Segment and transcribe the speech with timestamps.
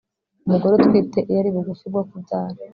[0.45, 2.59] umugore utwite iyo ari bugufi bwo kubyara